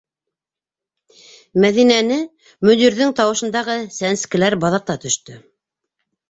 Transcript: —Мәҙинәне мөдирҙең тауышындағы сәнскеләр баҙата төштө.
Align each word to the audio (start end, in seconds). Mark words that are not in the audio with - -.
—Мәҙинәне 1.65 2.17
мөдирҙең 2.69 3.13
тауышындағы 3.21 3.77
сәнскеләр 3.99 4.57
баҙата 4.65 4.97
төштө. 5.07 5.39